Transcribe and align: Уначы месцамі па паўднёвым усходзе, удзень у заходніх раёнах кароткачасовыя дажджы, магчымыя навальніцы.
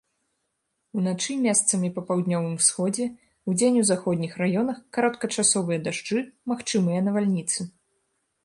Уначы 0.99 1.31
месцамі 1.41 1.91
па 1.97 2.01
паўднёвым 2.07 2.55
усходзе, 2.61 3.05
удзень 3.53 3.77
у 3.83 3.83
заходніх 3.91 4.33
раёнах 4.43 4.77
кароткачасовыя 4.99 5.79
дажджы, 5.89 6.19
магчымыя 6.55 6.99
навальніцы. 7.11 7.59